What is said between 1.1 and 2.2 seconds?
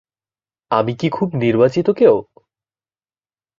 খুব নির্বাচিত কেউ?